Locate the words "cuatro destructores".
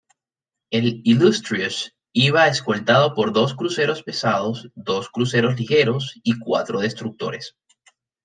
6.39-7.55